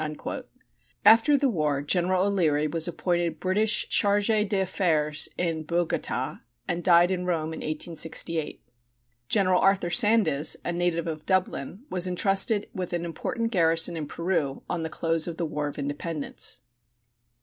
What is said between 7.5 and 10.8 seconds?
in 1868. General Arthur Sandes, a